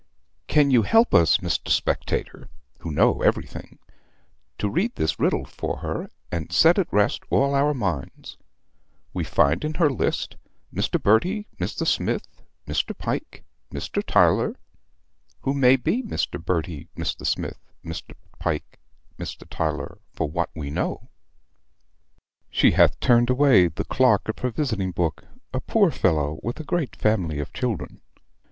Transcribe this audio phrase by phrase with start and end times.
[0.47, 1.69] Can you help us, Mr.
[1.69, 3.77] Spectator, who know everything,
[4.57, 8.35] to read this riddle for her, and set at rest all our minds?
[9.13, 10.37] We find in her list,
[10.73, 10.99] Mr.
[10.99, 11.85] Berty, Mr.
[11.85, 12.27] Smith,
[12.65, 12.97] Mr.
[12.97, 14.03] Pike, Mr.
[14.03, 14.55] Tyler
[15.41, 16.43] who may be Mr.
[16.43, 17.23] Bertie, Mr.
[17.23, 18.15] Smyth, Mr.
[18.39, 18.79] Pyke,
[19.19, 19.45] Mr.
[19.47, 21.09] Tiler, for what we know.
[22.49, 26.63] She hath turned away the clerk of her visiting book, a poor fellow with a
[26.63, 28.01] great family of children.